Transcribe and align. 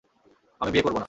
আমি 0.61 0.71
বিয়ে 0.71 0.83
করব 0.83 0.95
না! 0.95 0.99